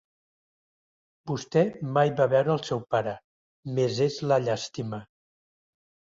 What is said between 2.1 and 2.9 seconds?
va veure el seu